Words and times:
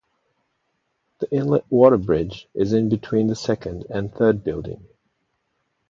The 1.19 1.29
inlet 1.31 1.63
water 1.69 1.97
bridge 1.99 2.47
is 2.55 2.73
in 2.73 2.89
between 2.89 3.27
the 3.27 3.35
second 3.35 3.85
and 3.91 4.11
third 4.11 4.43
building. 4.43 4.87